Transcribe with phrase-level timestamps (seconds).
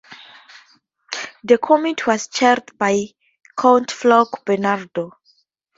[1.43, 3.03] The committee was chaired by
[3.55, 5.11] count Folke Bernadotte.